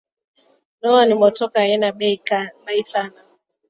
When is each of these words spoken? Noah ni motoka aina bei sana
Noah 0.81 1.05
ni 1.07 1.13
motoka 1.21 1.57
aina 1.61 1.87
bei 2.65 2.83
sana 2.91 3.19